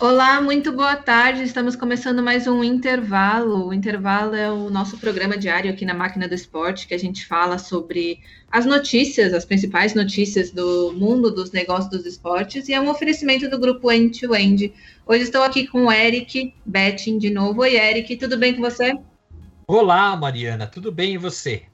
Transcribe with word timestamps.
Olá, 0.00 0.40
muito 0.40 0.72
boa 0.72 0.96
tarde. 0.96 1.42
Estamos 1.42 1.76
começando 1.76 2.22
mais 2.22 2.46
um 2.46 2.64
intervalo. 2.64 3.66
O 3.66 3.74
intervalo 3.74 4.34
é 4.34 4.50
o 4.50 4.70
nosso 4.70 4.96
programa 4.96 5.36
diário 5.36 5.70
aqui 5.70 5.84
na 5.84 5.92
Máquina 5.92 6.26
do 6.26 6.34
Esporte, 6.34 6.86
que 6.86 6.94
a 6.94 6.98
gente 6.98 7.26
fala 7.26 7.58
sobre 7.58 8.18
as 8.50 8.64
notícias, 8.64 9.34
as 9.34 9.44
principais 9.44 9.94
notícias 9.94 10.50
do 10.52 10.94
mundo 10.94 11.30
dos 11.30 11.52
negócios 11.52 11.90
dos 11.90 12.06
esportes, 12.06 12.66
e 12.66 12.72
é 12.72 12.80
um 12.80 12.88
oferecimento 12.88 13.46
do 13.50 13.58
grupo 13.58 13.92
End 13.92 14.18
to 14.18 14.34
End. 14.34 14.72
Hoje 15.04 15.24
estou 15.24 15.42
aqui 15.42 15.66
com 15.66 15.84
o 15.84 15.92
Eric 15.92 16.54
Betting 16.64 17.18
de 17.18 17.28
novo. 17.28 17.60
Oi, 17.60 17.76
Eric, 17.76 18.16
tudo 18.16 18.38
bem 18.38 18.54
com 18.54 18.62
você? 18.62 18.94
Olá, 19.66 20.16
Mariana, 20.16 20.66
tudo 20.66 20.90
bem 20.90 21.12
e 21.12 21.18
você? 21.18 21.64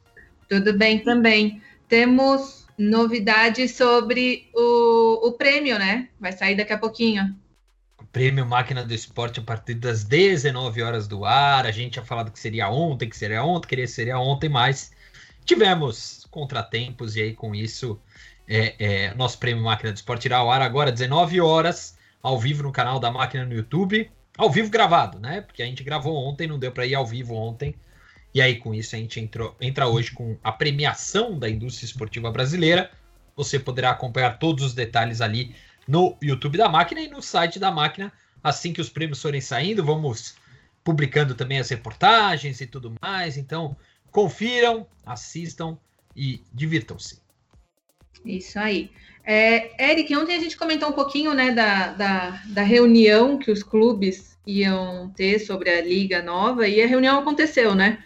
Tudo 0.48 0.76
bem 0.76 0.98
também. 0.98 1.62
Temos 1.88 2.66
novidades 2.76 3.76
sobre 3.76 4.48
o, 4.52 5.28
o 5.28 5.32
prêmio, 5.34 5.78
né? 5.78 6.08
Vai 6.18 6.32
sair 6.32 6.56
daqui 6.56 6.72
a 6.72 6.78
pouquinho. 6.78 7.32
Prêmio 8.16 8.46
Máquina 8.46 8.82
do 8.82 8.94
Esporte 8.94 9.40
a 9.40 9.42
partir 9.42 9.74
das 9.74 10.02
19 10.02 10.80
horas 10.80 11.06
do 11.06 11.26
ar. 11.26 11.66
A 11.66 11.70
gente 11.70 11.92
tinha 11.92 12.02
falado 12.02 12.30
que 12.30 12.38
seria 12.38 12.70
ontem, 12.70 13.10
que 13.10 13.14
seria 13.14 13.44
ontem, 13.44 13.68
queria 13.68 13.84
que 13.84 13.90
seria 13.90 14.18
ontem, 14.18 14.48
mas 14.48 14.90
tivemos 15.44 16.26
contratempos 16.30 17.14
e 17.14 17.20
aí 17.20 17.34
com 17.34 17.54
isso 17.54 18.00
é, 18.48 18.74
é, 18.78 19.14
nosso 19.14 19.38
Prêmio 19.38 19.62
Máquina 19.62 19.92
do 19.92 19.96
Esporte 19.96 20.24
irá 20.24 20.38
ao 20.38 20.50
ar 20.50 20.62
agora 20.62 20.90
19 20.90 21.42
horas 21.42 21.98
ao 22.22 22.40
vivo 22.40 22.62
no 22.62 22.72
canal 22.72 22.98
da 22.98 23.10
Máquina 23.10 23.44
no 23.44 23.52
YouTube, 23.52 24.10
ao 24.38 24.50
vivo 24.50 24.70
gravado, 24.70 25.20
né? 25.20 25.42
Porque 25.42 25.62
a 25.62 25.66
gente 25.66 25.84
gravou 25.84 26.16
ontem, 26.16 26.46
não 26.46 26.58
deu 26.58 26.72
para 26.72 26.86
ir 26.86 26.94
ao 26.94 27.04
vivo 27.04 27.34
ontem. 27.34 27.74
E 28.32 28.40
aí 28.40 28.56
com 28.56 28.74
isso 28.74 28.96
a 28.96 28.98
gente 28.98 29.20
entrou, 29.20 29.54
entra 29.60 29.88
hoje 29.88 30.12
com 30.12 30.38
a 30.42 30.52
premiação 30.52 31.38
da 31.38 31.50
indústria 31.50 31.84
esportiva 31.84 32.30
brasileira. 32.30 32.90
Você 33.36 33.58
poderá 33.58 33.90
acompanhar 33.90 34.38
todos 34.38 34.64
os 34.64 34.72
detalhes 34.72 35.20
ali 35.20 35.54
no 35.86 36.16
YouTube 36.22 36.58
da 36.58 36.68
máquina 36.68 37.00
e 37.00 37.08
no 37.08 37.22
site 37.22 37.58
da 37.58 37.70
máquina. 37.70 38.12
Assim 38.42 38.72
que 38.72 38.80
os 38.80 38.88
prêmios 38.88 39.20
forem 39.20 39.40
saindo, 39.40 39.84
vamos 39.84 40.36
publicando 40.84 41.34
também 41.34 41.58
as 41.58 41.68
reportagens 41.68 42.60
e 42.60 42.66
tudo 42.66 42.94
mais. 43.02 43.36
Então, 43.36 43.76
confiram, 44.10 44.86
assistam 45.04 45.78
e 46.14 46.42
divirtam-se. 46.52 47.20
Isso 48.24 48.58
aí. 48.58 48.90
É, 49.24 49.90
Eric, 49.90 50.14
ontem 50.16 50.36
a 50.36 50.40
gente 50.40 50.56
comentou 50.56 50.88
um 50.88 50.92
pouquinho 50.92 51.34
né, 51.34 51.50
da, 51.50 51.92
da, 51.92 52.30
da, 52.46 52.62
reunião 52.62 53.38
que 53.38 53.50
os 53.50 53.62
clubes 53.62 54.38
iam 54.46 55.10
ter 55.10 55.40
sobre 55.40 55.70
a 55.70 55.82
Liga 55.82 56.22
Nova 56.22 56.68
e 56.68 56.80
a 56.80 56.86
reunião 56.86 57.18
aconteceu, 57.18 57.74
né? 57.74 58.02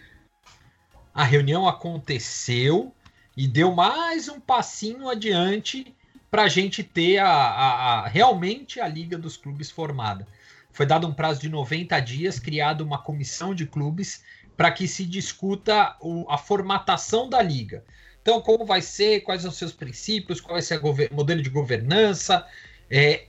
A 1.13 1.23
reunião 1.23 1.67
aconteceu 1.67 2.93
e 3.37 3.47
deu 3.47 3.71
mais 3.71 4.27
um 4.27 4.39
passinho 4.39 5.07
adiante 5.07 5.95
para 6.31 6.43
a 6.43 6.47
gente 6.47 6.81
ter 6.81 7.17
a, 7.17 7.27
a, 7.27 7.67
a, 8.05 8.07
realmente 8.07 8.79
a 8.79 8.87
Liga 8.87 9.17
dos 9.17 9.35
Clubes 9.35 9.69
formada. 9.69 10.25
Foi 10.71 10.85
dado 10.85 11.05
um 11.05 11.13
prazo 11.13 11.41
de 11.41 11.49
90 11.49 11.99
dias, 11.99 12.39
criado 12.39 12.81
uma 12.81 12.97
comissão 12.97 13.53
de 13.53 13.67
clubes 13.67 14.23
para 14.55 14.71
que 14.71 14.87
se 14.87 15.05
discuta 15.05 15.97
o, 15.99 16.25
a 16.29 16.37
formatação 16.37 17.27
da 17.29 17.41
liga. 17.41 17.83
Então, 18.21 18.39
como 18.39 18.65
vai 18.65 18.81
ser, 18.81 19.21
quais 19.21 19.41
são 19.41 19.51
os 19.51 19.57
seus 19.57 19.73
princípios, 19.73 20.39
qual 20.39 20.53
vai 20.53 20.61
ser 20.61 20.79
o 20.81 21.15
modelo 21.15 21.41
de 21.41 21.49
governança. 21.49 22.47
É, 22.89 23.25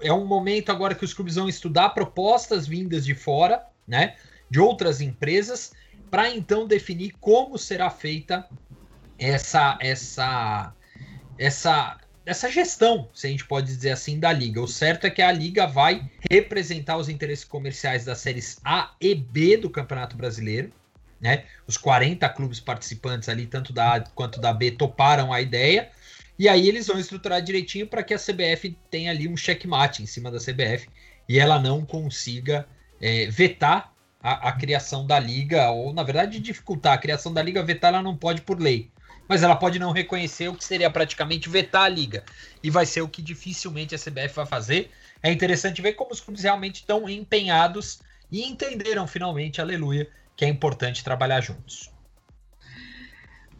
é 0.00 0.12
um 0.12 0.24
momento 0.24 0.70
agora 0.70 0.94
que 0.94 1.04
os 1.04 1.12
clubes 1.12 1.34
vão 1.34 1.48
estudar 1.48 1.90
propostas 1.90 2.66
vindas 2.66 3.04
de 3.04 3.14
fora, 3.14 3.66
né, 3.86 4.16
de 4.48 4.58
outras 4.58 5.02
empresas, 5.02 5.72
para 6.10 6.30
então 6.30 6.66
definir 6.66 7.12
como 7.20 7.58
será 7.58 7.90
feita 7.90 8.48
essa 9.18 9.76
essa 9.80 10.72
essa 11.38 11.98
essa 12.26 12.50
gestão, 12.50 13.08
se 13.14 13.28
a 13.28 13.30
gente 13.30 13.44
pode 13.44 13.68
dizer 13.68 13.92
assim, 13.92 14.18
da 14.18 14.32
liga. 14.32 14.60
O 14.60 14.66
certo 14.66 15.06
é 15.06 15.10
que 15.10 15.22
a 15.22 15.30
liga 15.30 15.64
vai 15.64 16.10
representar 16.28 16.96
os 16.96 17.08
interesses 17.08 17.44
comerciais 17.44 18.04
das 18.04 18.18
séries 18.18 18.58
A 18.64 18.92
e 19.00 19.14
B 19.14 19.56
do 19.56 19.70
Campeonato 19.70 20.16
Brasileiro. 20.16 20.72
Né? 21.20 21.44
Os 21.68 21.76
40 21.76 22.28
clubes 22.30 22.58
participantes 22.58 23.28
ali, 23.28 23.46
tanto 23.46 23.72
da 23.72 23.94
A 23.94 24.00
quanto 24.00 24.40
da 24.40 24.52
B, 24.52 24.72
toparam 24.72 25.32
a 25.32 25.40
ideia. 25.40 25.88
E 26.36 26.48
aí 26.48 26.68
eles 26.68 26.88
vão 26.88 26.98
estruturar 26.98 27.40
direitinho 27.40 27.86
para 27.86 28.02
que 28.02 28.12
a 28.12 28.18
CBF 28.18 28.76
tenha 28.90 29.12
ali 29.12 29.28
um 29.28 29.36
checkmate 29.36 30.02
em 30.02 30.06
cima 30.06 30.28
da 30.28 30.38
CBF 30.38 30.88
e 31.28 31.38
ela 31.38 31.60
não 31.60 31.86
consiga 31.86 32.66
é, 33.00 33.26
vetar 33.26 33.92
a, 34.20 34.48
a, 34.48 34.52
criação 34.52 35.06
da 35.06 35.18
liga, 35.18 35.70
ou 35.70 35.94
na 35.94 36.02
verdade 36.02 36.40
dificultar 36.40 36.92
a 36.92 36.98
criação 36.98 37.32
da 37.32 37.40
liga, 37.40 37.62
vetar 37.62 37.94
ela 37.94 38.02
não 38.02 38.16
pode 38.16 38.42
por 38.42 38.60
lei 38.60 38.90
mas 39.28 39.42
ela 39.42 39.56
pode 39.56 39.78
não 39.78 39.92
reconhecer 39.92 40.48
o 40.48 40.54
que 40.54 40.64
seria 40.64 40.90
praticamente 40.90 41.48
vetar 41.48 41.82
a 41.82 41.88
liga. 41.88 42.24
E 42.62 42.70
vai 42.70 42.86
ser 42.86 43.02
o 43.02 43.08
que 43.08 43.22
dificilmente 43.22 43.94
a 43.94 43.98
CBF 43.98 44.34
vai 44.34 44.46
fazer. 44.46 44.90
É 45.22 45.30
interessante 45.30 45.82
ver 45.82 45.94
como 45.94 46.12
os 46.12 46.20
clubes 46.20 46.42
realmente 46.42 46.76
estão 46.76 47.08
empenhados 47.08 48.00
e 48.30 48.42
entenderam 48.44 49.06
finalmente, 49.06 49.60
aleluia, 49.60 50.08
que 50.36 50.44
é 50.44 50.48
importante 50.48 51.04
trabalhar 51.04 51.40
juntos. 51.40 51.90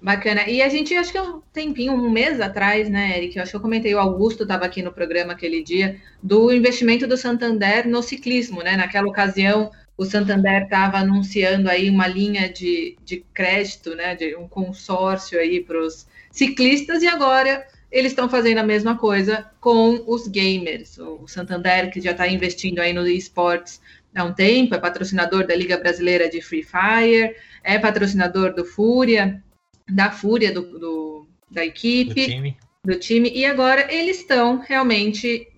Bacana. 0.01 0.47
E 0.49 0.63
a 0.63 0.69
gente, 0.69 0.95
acho 0.95 1.11
que 1.11 1.19
um 1.19 1.41
tempinho, 1.53 1.93
um 1.93 2.11
mês 2.11 2.41
atrás, 2.41 2.89
né, 2.89 3.17
Eric? 3.17 3.37
Eu 3.37 3.43
acho 3.43 3.51
que 3.51 3.57
eu 3.57 3.61
comentei, 3.61 3.95
o 3.95 3.99
Augusto 3.99 4.43
estava 4.43 4.65
aqui 4.65 4.83
no 4.83 4.93
programa 4.93 5.33
aquele 5.33 5.63
dia, 5.63 6.01
do 6.23 6.53
investimento 6.53 7.07
do 7.07 7.17
Santander 7.17 7.89
no 7.89 8.03
ciclismo, 8.03 8.63
né? 8.63 8.77
Naquela 8.77 9.09
ocasião, 9.09 9.71
o 9.97 10.05
Santander 10.05 10.65
estava 10.65 10.99
anunciando 10.99 11.71
aí 11.71 11.89
uma 11.89 12.07
linha 12.07 12.49
de, 12.49 12.97
de 13.05 13.25
crédito, 13.33 13.95
né, 13.95 14.15
de 14.15 14.37
um 14.37 14.47
consórcio 14.47 15.39
aí 15.39 15.61
para 15.61 15.79
os 15.79 16.07
ciclistas, 16.31 17.03
e 17.03 17.07
agora 17.07 17.67
eles 17.91 18.13
estão 18.13 18.29
fazendo 18.29 18.59
a 18.59 18.63
mesma 18.63 18.99
coisa 18.99 19.51
com 19.61 20.05
os 20.07 20.29
gamers. 20.29 20.99
O 20.99 21.27
Santander, 21.27 21.91
que 21.91 22.01
já 22.01 22.11
está 22.11 22.29
investindo 22.29 22.81
aí 22.81 22.93
no 22.93 23.07
esportes 23.07 23.81
há 24.15 24.25
um 24.25 24.35
tempo, 24.35 24.75
é 24.75 24.79
patrocinador 24.79 25.47
da 25.47 25.55
Liga 25.55 25.79
Brasileira 25.79 26.29
de 26.29 26.43
Free 26.43 26.63
Fire, 26.63 27.35
é 27.65 27.79
patrocinador 27.79 28.55
do 28.55 28.65
Fúria, 28.65 29.43
da 29.89 30.11
Fúria 30.11 30.53
do, 30.53 30.79
do 30.79 31.27
da 31.51 31.65
equipe. 31.65 32.15
Do 32.15 32.33
time. 32.33 32.57
Do 32.85 32.95
time, 32.95 33.31
e 33.35 33.45
agora 33.45 33.93
eles 33.93 34.19
estão 34.19 34.59
realmente 34.59 35.49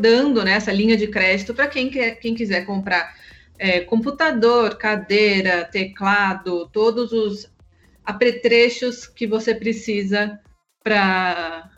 dando 0.00 0.42
né, 0.42 0.52
essa 0.52 0.72
linha 0.72 0.96
de 0.96 1.06
crédito 1.08 1.52
para 1.52 1.66
quem, 1.66 1.90
quer, 1.90 2.14
quem 2.14 2.34
quiser 2.34 2.64
comprar 2.64 3.14
é, 3.64 3.80
computador, 3.80 4.76
cadeira, 4.76 5.64
teclado, 5.64 6.68
todos 6.68 7.12
os 7.12 7.50
apetrechos 8.04 9.06
que 9.06 9.26
você 9.26 9.54
precisa 9.54 10.38
para 10.82 11.70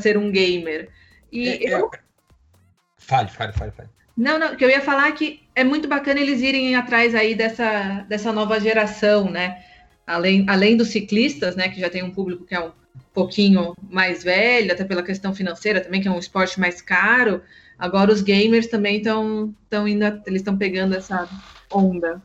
ser 0.00 0.16
um 0.16 0.32
gamer. 0.32 0.88
E 1.30 1.46
é, 1.46 1.66
é 1.66 1.74
eu... 1.74 1.90
Fale, 2.96 3.28
fale, 3.28 3.52
fale, 3.52 3.70
fale. 3.70 3.90
Não, 4.16 4.38
não, 4.38 4.56
que 4.56 4.64
eu 4.64 4.70
ia 4.70 4.80
falar 4.80 5.12
que 5.12 5.42
é 5.54 5.62
muito 5.62 5.86
bacana 5.86 6.20
eles 6.20 6.40
irem 6.40 6.74
atrás 6.74 7.14
aí 7.14 7.34
dessa, 7.34 8.06
dessa 8.08 8.32
nova 8.32 8.58
geração, 8.58 9.30
né? 9.30 9.62
Além, 10.06 10.46
além 10.48 10.74
dos 10.74 10.88
ciclistas, 10.88 11.54
né, 11.54 11.68
que 11.68 11.78
já 11.78 11.90
tem 11.90 12.02
um 12.02 12.10
público 12.10 12.46
que 12.46 12.54
é 12.54 12.60
um 12.60 12.72
pouquinho 13.12 13.74
mais 13.90 14.24
velho, 14.24 14.72
até 14.72 14.84
pela 14.84 15.02
questão 15.02 15.34
financeira 15.34 15.82
também, 15.82 16.00
que 16.00 16.08
é 16.08 16.10
um 16.10 16.18
esporte 16.18 16.58
mais 16.58 16.80
caro, 16.80 17.42
Agora 17.80 18.12
os 18.12 18.20
gamers 18.20 18.66
também 18.66 18.98
estão 18.98 19.54
estão 19.62 19.88
indo, 19.88 20.04
eles 20.26 20.42
estão 20.42 20.54
pegando 20.54 20.94
essa 20.94 21.26
onda. 21.72 22.22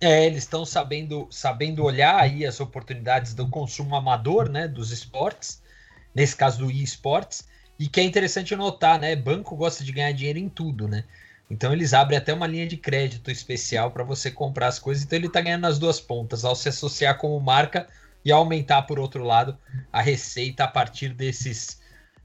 É, 0.00 0.26
eles 0.26 0.42
estão 0.42 0.64
sabendo 0.66 1.28
sabendo 1.30 1.84
olhar 1.84 2.18
aí 2.18 2.44
as 2.44 2.58
oportunidades 2.58 3.32
do 3.32 3.48
consumo 3.48 3.94
amador, 3.94 4.48
né, 4.48 4.66
dos 4.66 4.90
esportes, 4.90 5.62
nesse 6.12 6.34
caso 6.34 6.58
do 6.58 6.70
e-sports, 6.70 7.46
e 7.78 7.86
que 7.86 8.00
é 8.00 8.02
interessante 8.02 8.56
notar, 8.56 8.98
né, 8.98 9.14
banco 9.14 9.54
gosta 9.54 9.84
de 9.84 9.92
ganhar 9.92 10.10
dinheiro 10.10 10.40
em 10.40 10.48
tudo, 10.48 10.88
né? 10.88 11.04
Então 11.48 11.72
eles 11.72 11.94
abrem 11.94 12.18
até 12.18 12.34
uma 12.34 12.48
linha 12.48 12.66
de 12.66 12.76
crédito 12.76 13.30
especial 13.30 13.92
para 13.92 14.02
você 14.02 14.32
comprar 14.32 14.66
as 14.66 14.80
coisas. 14.80 15.04
Então 15.04 15.16
ele 15.16 15.28
está 15.28 15.40
ganhando 15.40 15.62
nas 15.62 15.78
duas 15.78 16.00
pontas, 16.00 16.44
ao 16.44 16.56
se 16.56 16.68
associar 16.68 17.18
como 17.18 17.38
marca 17.38 17.86
e 18.24 18.32
aumentar 18.32 18.82
por 18.82 18.98
outro 18.98 19.22
lado 19.22 19.56
a 19.92 20.02
receita 20.02 20.64
a 20.64 20.68
partir 20.68 21.10
desses 21.10 21.81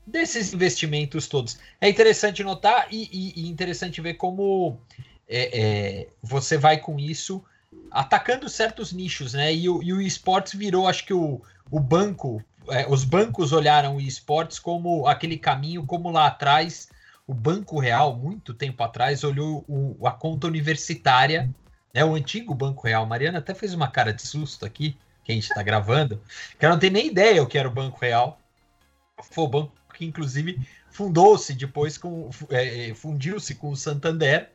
desses 0.08 0.54
investimentos 0.54 1.28
todos. 1.28 1.60
É 1.82 1.90
interessante 1.90 2.42
notar 2.42 2.88
e, 2.90 3.10
e, 3.12 3.42
e 3.42 3.50
interessante 3.50 4.00
ver 4.00 4.14
como 4.14 4.80
é, 5.28 5.60
é, 5.60 6.08
você 6.24 6.58
vai 6.58 6.78
com 6.78 6.98
isso 6.98 7.44
atacando 7.92 8.48
certos 8.48 8.94
nichos, 8.94 9.34
né? 9.34 9.54
E 9.54 9.68
o, 9.68 9.84
e 9.84 9.92
o 9.92 10.02
esportes 10.02 10.54
virou, 10.54 10.88
acho 10.88 11.06
que 11.06 11.14
o, 11.14 11.42
o 11.70 11.80
banco, 11.80 12.42
é, 12.70 12.88
os 12.90 13.04
bancos 13.04 13.52
olharam 13.52 13.98
o 13.98 14.02
esportes 14.02 14.58
como 14.58 15.06
aquele 15.06 15.38
caminho, 15.38 15.86
como 15.86 16.10
lá 16.10 16.28
atrás 16.28 16.88
o 17.28 17.34
Banco 17.34 17.78
Real, 17.78 18.16
muito 18.16 18.54
tempo 18.54 18.82
atrás, 18.82 19.26
olhou 19.26 19.66
o, 19.68 20.08
a 20.08 20.12
conta 20.12 20.48
universitária, 20.48 21.54
né? 21.94 22.06
O 22.06 22.16
antigo 22.16 22.56
Banco 22.56 22.88
Real. 22.88 23.06
Mariana 23.06 23.40
até 23.40 23.54
fez 23.54 23.74
uma 23.74 23.90
cara 23.90 24.14
de 24.14 24.22
susto 24.22 24.66
aqui, 24.66 24.96
que 25.26 25.34
a 25.34 25.36
gente 25.36 25.50
está 25.50 25.62
gravando, 25.62 26.22
que 26.58 26.66
ela 26.66 26.76
não 26.76 26.80
tem 26.80 26.90
nem 26.90 27.08
ideia 27.08 27.44
o 27.44 27.48
que 27.48 27.58
era 27.58 27.68
o 27.68 27.72
Banco 27.72 28.00
Real. 28.00 28.40
Foi 29.32 29.44
o 29.44 29.48
Banco 29.48 29.74
que 29.98 30.06
inclusive 30.06 30.60
fundou-se 30.92 31.54
depois 31.54 31.98
com 31.98 32.30
é, 32.50 32.90
é, 32.90 32.94
fundiu-se 32.94 33.56
com 33.56 33.70
o 33.70 33.76
Santander 33.76 34.50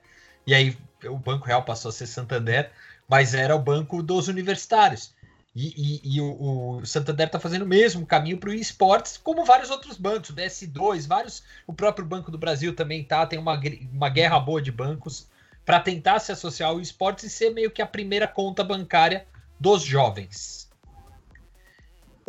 e 0.46 0.54
aí 0.54 0.76
o 1.04 1.18
Banco 1.18 1.46
Real 1.46 1.62
passou 1.64 1.88
a 1.88 1.92
ser 1.92 2.06
Santander, 2.06 2.70
mas 3.08 3.34
era 3.34 3.54
o 3.54 3.58
banco 3.58 4.02
dos 4.02 4.28
universitários. 4.28 5.12
E, 5.54 6.00
e, 6.04 6.16
e 6.16 6.20
o, 6.20 6.78
o, 6.78 6.86
Santander 6.86 7.26
está 7.26 7.38
fazendo 7.38 7.62
o 7.62 7.68
mesmo 7.68 8.06
caminho 8.06 8.38
para 8.38 8.48
o 8.48 8.54
esportes, 8.54 9.18
como 9.18 9.44
vários 9.44 9.70
outros 9.70 9.98
bancos, 9.98 10.30
o 10.30 10.34
DS2, 10.34 11.06
vários, 11.06 11.42
o 11.66 11.74
próprio 11.74 12.06
Banco 12.06 12.30
do 12.30 12.38
Brasil 12.38 12.74
também 12.74 13.04
tá, 13.04 13.26
tem 13.26 13.38
uma, 13.38 13.60
uma 13.92 14.08
guerra 14.08 14.40
boa 14.40 14.62
de 14.62 14.72
bancos 14.72 15.28
para 15.64 15.78
tentar 15.78 16.20
se 16.20 16.32
associar 16.32 16.70
ao 16.70 16.80
esportes 16.80 17.24
e 17.24 17.30
ser 17.30 17.50
meio 17.50 17.70
que 17.70 17.82
a 17.82 17.86
primeira 17.86 18.26
conta 18.26 18.64
bancária 18.64 19.26
dos 19.60 19.82
jovens. 19.82 20.71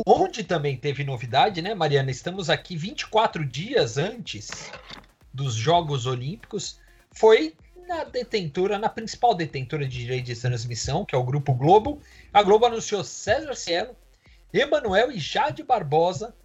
Onde 0.08 0.44
também 0.44 0.76
teve 0.76 1.04
novidade, 1.04 1.62
né, 1.62 1.76
Mariana? 1.76 2.10
Estamos 2.10 2.50
aqui 2.50 2.76
24 2.76 3.46
dias 3.46 3.98
antes 3.98 4.72
dos 5.32 5.54
Jogos 5.54 6.08
Olímpicos, 6.08 6.80
foi 7.12 7.56
na 7.88 8.04
detentora, 8.04 8.80
na 8.80 8.90
principal 8.90 9.36
detentora 9.36 9.88
de 9.88 10.00
direito 10.00 10.26
de 10.26 10.36
transmissão, 10.36 11.06
que 11.06 11.14
é 11.14 11.18
o 11.18 11.24
Grupo 11.24 11.54
Globo. 11.54 12.02
A 12.34 12.42
Globo 12.42 12.66
anunciou 12.66 13.04
César 13.04 13.56
Cielo, 13.56 13.96
Emanuel 14.52 15.12
e 15.12 15.20
Jade 15.20 15.62
Barbosa 15.64 16.36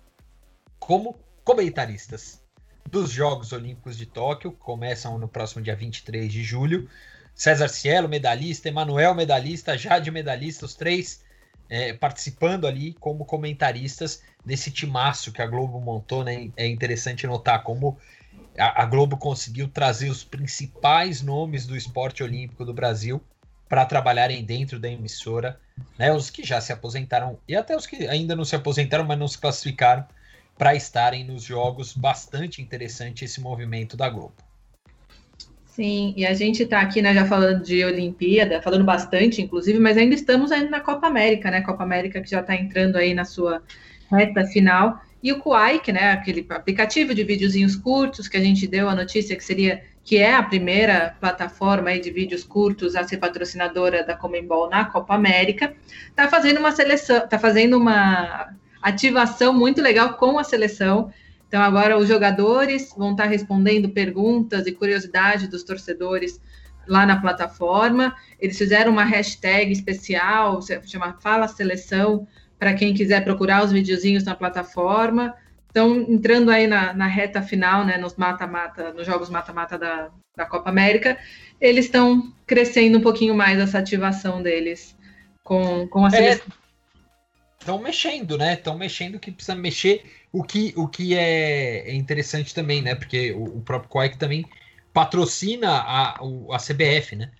como 0.78 1.18
comentaristas 1.42 2.42
dos 2.86 3.10
Jogos 3.10 3.52
Olímpicos 3.52 3.96
de 3.96 4.04
Tóquio, 4.04 4.52
que 4.52 4.58
começam 4.58 5.18
no 5.18 5.28
próximo 5.28 5.62
dia 5.62 5.76
23 5.76 6.30
de 6.30 6.42
julho. 6.42 6.88
César 7.34 7.68
Cielo, 7.68 8.08
medalhista, 8.08 8.68
Emanuel, 8.68 9.14
medalhista, 9.14 9.78
Jade, 9.78 10.10
medalhista, 10.10 10.66
os 10.66 10.74
três 10.74 11.22
é, 11.68 11.92
participando 11.92 12.66
ali 12.66 12.94
como 12.94 13.24
comentaristas 13.24 14.22
nesse 14.44 14.70
timaço 14.70 15.32
que 15.32 15.42
a 15.42 15.46
Globo 15.46 15.80
montou. 15.80 16.24
Né? 16.24 16.50
É 16.56 16.66
interessante 16.66 17.26
notar 17.26 17.62
como 17.62 17.98
a, 18.58 18.82
a 18.82 18.86
Globo 18.86 19.16
conseguiu 19.16 19.68
trazer 19.68 20.08
os 20.10 20.24
principais 20.24 21.22
nomes 21.22 21.66
do 21.66 21.76
esporte 21.76 22.22
olímpico 22.22 22.64
do 22.64 22.74
Brasil 22.74 23.22
para 23.68 23.84
trabalharem 23.84 24.42
dentro 24.42 24.78
da 24.78 24.88
emissora, 24.88 25.60
né? 25.98 26.10
Os 26.10 26.30
que 26.30 26.42
já 26.42 26.58
se 26.60 26.72
aposentaram 26.72 27.38
e 27.46 27.54
até 27.54 27.76
os 27.76 27.86
que 27.86 28.08
ainda 28.08 28.34
não 28.34 28.44
se 28.44 28.56
aposentaram, 28.56 29.04
mas 29.04 29.18
não 29.18 29.28
se 29.28 29.36
classificaram 29.36 30.06
para 30.56 30.74
estarem 30.74 31.22
nos 31.22 31.44
jogos. 31.44 31.92
Bastante 31.92 32.62
interessante 32.62 33.26
esse 33.26 33.40
movimento 33.40 33.96
da 33.96 34.08
Globo. 34.08 34.34
Sim, 35.78 36.12
e 36.16 36.26
a 36.26 36.34
gente 36.34 36.64
está 36.64 36.80
aqui, 36.80 37.00
né, 37.00 37.14
já 37.14 37.24
falando 37.24 37.62
de 37.62 37.84
Olimpíada, 37.84 38.60
falando 38.60 38.82
bastante, 38.82 39.40
inclusive, 39.40 39.78
mas 39.78 39.96
ainda 39.96 40.12
estamos 40.12 40.50
ainda 40.50 40.68
na 40.68 40.80
Copa 40.80 41.06
América, 41.06 41.52
né? 41.52 41.60
Copa 41.60 41.84
América 41.84 42.20
que 42.20 42.28
já 42.28 42.40
está 42.40 42.56
entrando 42.56 42.96
aí 42.96 43.14
na 43.14 43.24
sua 43.24 43.62
reta 44.10 44.44
final. 44.46 45.00
E 45.22 45.30
o 45.30 45.38
Kuaik, 45.38 45.92
né, 45.92 46.10
aquele 46.10 46.44
aplicativo 46.48 47.14
de 47.14 47.22
videozinhos 47.22 47.76
curtos 47.76 48.26
que 48.26 48.36
a 48.36 48.40
gente 48.40 48.66
deu 48.66 48.88
a 48.88 48.94
notícia 48.96 49.36
que 49.36 49.44
seria 49.44 49.84
que 50.02 50.16
é 50.16 50.34
a 50.34 50.42
primeira 50.42 51.14
plataforma 51.20 51.90
aí 51.90 52.00
de 52.00 52.10
vídeos 52.10 52.42
curtos 52.42 52.96
a 52.96 53.04
ser 53.04 53.18
patrocinadora 53.18 54.02
da 54.02 54.16
Comembol 54.16 54.68
na 54.68 54.84
Copa 54.84 55.14
América, 55.14 55.72
está 56.08 56.26
fazendo 56.26 56.58
uma 56.58 56.72
seleção, 56.72 57.18
está 57.18 57.38
fazendo 57.38 57.76
uma 57.76 58.52
ativação 58.82 59.52
muito 59.52 59.80
legal 59.80 60.14
com 60.14 60.40
a 60.40 60.42
seleção. 60.42 61.12
Então 61.48 61.62
agora 61.62 61.96
os 61.96 62.06
jogadores 62.06 62.94
vão 62.96 63.12
estar 63.12 63.24
respondendo 63.24 63.88
perguntas 63.88 64.66
e 64.66 64.72
curiosidades 64.72 65.48
dos 65.48 65.64
torcedores 65.64 66.40
lá 66.86 67.06
na 67.06 67.20
plataforma. 67.20 68.14
Eles 68.38 68.56
fizeram 68.56 68.92
uma 68.92 69.04
hashtag 69.04 69.72
especial, 69.72 70.60
chama 70.84 71.16
Fala 71.20 71.48
Seleção, 71.48 72.26
para 72.58 72.74
quem 72.74 72.92
quiser 72.92 73.24
procurar 73.24 73.64
os 73.64 73.72
videozinhos 73.72 74.24
na 74.24 74.34
plataforma. 74.34 75.34
Então, 75.70 75.96
entrando 75.96 76.50
aí 76.50 76.66
na, 76.66 76.92
na 76.92 77.06
reta 77.06 77.40
final, 77.40 77.84
né, 77.84 77.98
nos 77.98 78.16
mata-mata, 78.16 78.92
nos 78.92 79.06
jogos 79.06 79.30
mata-mata 79.30 79.78
da, 79.78 80.10
da 80.36 80.46
Copa 80.46 80.70
América, 80.70 81.16
eles 81.60 81.84
estão 81.84 82.32
crescendo 82.46 82.98
um 82.98 83.02
pouquinho 83.02 83.34
mais 83.34 83.58
essa 83.58 83.78
ativação 83.78 84.42
deles 84.42 84.96
com, 85.44 85.86
com 85.88 86.04
a 86.04 86.08
é, 86.08 86.10
seleção. 86.10 86.46
Estão 87.58 87.78
mexendo, 87.78 88.38
né? 88.38 88.54
Estão 88.54 88.76
mexendo 88.76 89.18
que 89.18 89.30
precisa 89.30 89.56
mexer. 89.56 90.04
O 90.32 90.42
que, 90.42 90.72
o 90.76 90.86
que 90.86 91.14
é, 91.14 91.90
é 91.90 91.94
interessante 91.94 92.54
também, 92.54 92.82
né? 92.82 92.94
Porque 92.94 93.32
o, 93.32 93.58
o 93.58 93.60
próprio 93.60 93.90
Quake 93.90 94.18
também 94.18 94.44
patrocina 94.92 95.70
a, 95.70 96.18
a 96.18 96.58
CBF, 96.58 97.16
né? 97.16 97.30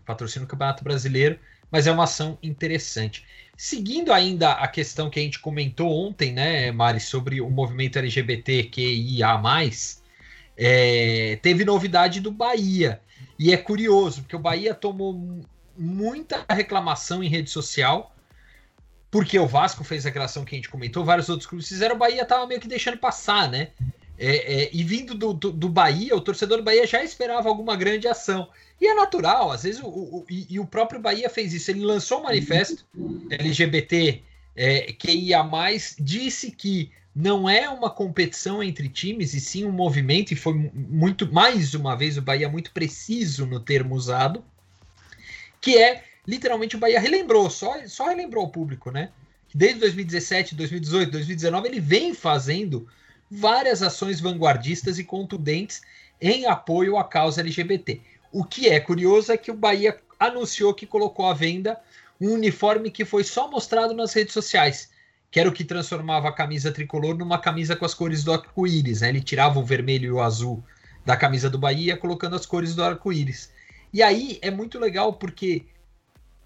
patrocina 0.00 0.44
o 0.44 0.48
Campeonato 0.48 0.84
Brasileiro, 0.84 1.38
mas 1.70 1.86
é 1.86 1.92
uma 1.92 2.04
ação 2.04 2.38
interessante. 2.42 3.24
Seguindo 3.56 4.12
ainda 4.12 4.52
a 4.52 4.66
questão 4.66 5.10
que 5.10 5.20
a 5.20 5.22
gente 5.22 5.38
comentou 5.38 5.90
ontem, 5.90 6.32
né, 6.32 6.72
Mari, 6.72 7.00
sobre 7.00 7.40
o 7.40 7.50
movimento 7.50 7.98
LGBTQIA, 7.98 9.40
é, 10.56 11.38
teve 11.42 11.64
novidade 11.64 12.20
do 12.20 12.30
Bahia. 12.30 13.00
E 13.38 13.52
é 13.52 13.56
curioso, 13.56 14.22
porque 14.22 14.36
o 14.36 14.38
Bahia 14.38 14.74
tomou 14.74 15.42
muita 15.76 16.44
reclamação 16.50 17.22
em 17.22 17.28
rede 17.28 17.50
social, 17.50 18.11
porque 19.12 19.38
o 19.38 19.46
Vasco 19.46 19.84
fez 19.84 20.06
aquela 20.06 20.24
ação 20.24 20.42
que 20.42 20.54
a 20.54 20.58
gente 20.58 20.70
comentou, 20.70 21.04
vários 21.04 21.28
outros 21.28 21.46
clubes 21.46 21.68
fizeram, 21.68 21.96
o 21.96 21.98
Bahia 21.98 22.24
tava 22.24 22.46
meio 22.46 22.58
que 22.58 22.66
deixando 22.66 22.96
passar, 22.96 23.46
né? 23.46 23.68
É, 24.18 24.62
é, 24.62 24.70
e 24.72 24.82
vindo 24.82 25.14
do, 25.14 25.34
do, 25.34 25.52
do, 25.52 25.68
Bahia, 25.68 26.16
o 26.16 26.20
torcedor 26.20 26.56
do 26.56 26.64
Bahia 26.64 26.86
já 26.86 27.04
esperava 27.04 27.46
alguma 27.46 27.76
grande 27.76 28.08
ação. 28.08 28.48
E 28.80 28.86
é 28.86 28.94
natural, 28.94 29.50
às 29.50 29.64
vezes, 29.64 29.82
o, 29.82 29.86
o 29.86 30.24
e, 30.30 30.46
e, 30.54 30.58
o 30.58 30.66
próprio 30.66 30.98
Bahia 30.98 31.28
fez 31.28 31.52
isso. 31.52 31.70
Ele 31.70 31.84
lançou 31.84 32.20
um 32.20 32.22
manifesto 32.22 32.86
LGBT 33.30 34.22
é, 34.56 34.94
mais, 35.42 35.94
disse 36.00 36.50
que 36.50 36.90
não 37.14 37.46
é 37.46 37.68
uma 37.68 37.90
competição 37.90 38.62
entre 38.62 38.88
times, 38.88 39.34
e 39.34 39.40
sim 39.40 39.66
um 39.66 39.72
movimento, 39.72 40.32
e 40.32 40.36
foi 40.36 40.54
muito, 40.74 41.30
mais 41.30 41.74
uma 41.74 41.94
vez, 41.94 42.16
o 42.16 42.22
Bahia 42.22 42.48
muito 42.48 42.70
preciso 42.72 43.44
no 43.44 43.60
termo 43.60 43.94
usado, 43.94 44.42
que 45.60 45.76
é 45.76 46.02
literalmente 46.26 46.76
o 46.76 46.78
Bahia 46.78 47.00
relembrou, 47.00 47.48
só, 47.50 47.74
só 47.86 48.08
relembrou 48.08 48.44
o 48.44 48.50
público, 48.50 48.90
né? 48.90 49.10
Desde 49.54 49.80
2017, 49.80 50.54
2018, 50.54 51.10
2019, 51.10 51.68
ele 51.68 51.80
vem 51.80 52.14
fazendo 52.14 52.88
várias 53.30 53.82
ações 53.82 54.20
vanguardistas 54.20 54.98
e 54.98 55.04
contundentes 55.04 55.82
em 56.20 56.46
apoio 56.46 56.96
à 56.96 57.04
causa 57.04 57.40
LGBT. 57.40 58.00
O 58.30 58.44
que 58.44 58.68
é 58.68 58.80
curioso 58.80 59.32
é 59.32 59.36
que 59.36 59.50
o 59.50 59.56
Bahia 59.56 59.96
anunciou 60.18 60.72
que 60.72 60.86
colocou 60.86 61.26
à 61.26 61.34
venda 61.34 61.78
um 62.20 62.32
uniforme 62.32 62.90
que 62.90 63.04
foi 63.04 63.24
só 63.24 63.50
mostrado 63.50 63.92
nas 63.92 64.12
redes 64.12 64.32
sociais, 64.32 64.90
que 65.30 65.40
era 65.40 65.48
o 65.48 65.52
que 65.52 65.64
transformava 65.64 66.28
a 66.28 66.32
camisa 66.32 66.70
tricolor 66.70 67.16
numa 67.16 67.38
camisa 67.38 67.74
com 67.74 67.84
as 67.84 67.94
cores 67.94 68.22
do 68.22 68.32
arco-íris. 68.32 69.00
Né? 69.00 69.08
Ele 69.08 69.20
tirava 69.20 69.58
o 69.58 69.64
vermelho 69.64 70.06
e 70.06 70.12
o 70.12 70.22
azul 70.22 70.62
da 71.04 71.16
camisa 71.16 71.50
do 71.50 71.58
Bahia, 71.58 71.96
colocando 71.96 72.36
as 72.36 72.46
cores 72.46 72.74
do 72.74 72.84
arco-íris. 72.84 73.50
E 73.92 74.02
aí 74.02 74.38
é 74.40 74.50
muito 74.50 74.78
legal 74.78 75.12
porque, 75.14 75.64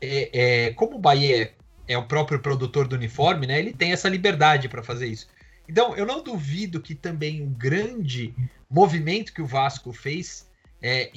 é, 0.00 0.31
é, 0.66 0.72
como 0.72 0.96
o 0.96 1.00
Bahia 1.00 1.52
é, 1.88 1.96
o 1.96 2.04
próprio 2.04 2.40
produtor 2.40 2.88
do 2.88 2.96
uniforme, 2.96 3.46
né, 3.46 3.58
ele 3.58 3.72
tem 3.72 3.93
essa 3.93 4.08
liberdade 4.08 4.69
para 4.69 4.82
fazer 4.82 5.06
isso. 5.06 5.29
Então, 5.69 5.96
eu 5.96 6.06
não 6.06 6.22
duvido 6.22 6.81
que 6.81 6.94
também 6.94 7.43
o 7.43 7.46
grande 7.46 8.34
movimento 8.70 9.32
que 9.32 9.43
o 9.43 9.46
Vasco 9.46 9.93
fez 9.93 10.46
é, 10.82 11.10